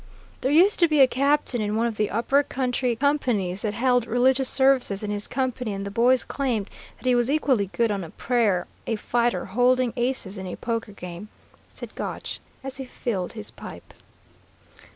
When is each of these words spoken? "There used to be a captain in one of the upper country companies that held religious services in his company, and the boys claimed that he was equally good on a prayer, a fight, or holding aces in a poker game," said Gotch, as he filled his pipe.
"There 0.41 0.51
used 0.51 0.79
to 0.79 0.87
be 0.87 0.99
a 0.99 1.05
captain 1.05 1.61
in 1.61 1.75
one 1.75 1.85
of 1.85 1.97
the 1.97 2.09
upper 2.09 2.41
country 2.41 2.95
companies 2.95 3.61
that 3.61 3.75
held 3.75 4.07
religious 4.07 4.49
services 4.49 5.03
in 5.03 5.11
his 5.11 5.27
company, 5.27 5.73
and 5.73 5.85
the 5.85 5.91
boys 5.91 6.23
claimed 6.23 6.71
that 6.97 7.05
he 7.05 7.13
was 7.13 7.29
equally 7.29 7.67
good 7.67 7.91
on 7.91 8.03
a 8.03 8.09
prayer, 8.09 8.65
a 8.87 8.95
fight, 8.95 9.35
or 9.35 9.45
holding 9.45 9.93
aces 9.95 10.39
in 10.39 10.47
a 10.47 10.55
poker 10.55 10.93
game," 10.93 11.29
said 11.69 11.93
Gotch, 11.93 12.39
as 12.63 12.77
he 12.77 12.85
filled 12.85 13.33
his 13.33 13.51
pipe. 13.51 13.93